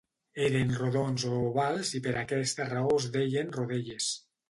Eren 0.45 0.71
rodons 0.77 1.27
o 1.33 1.35
ovals 1.51 1.93
i 2.01 2.03
per 2.09 2.17
aquesta 2.25 2.69
raó 2.73 2.93
es 2.99 3.09
deien 3.19 3.57
rodelles. 3.61 4.15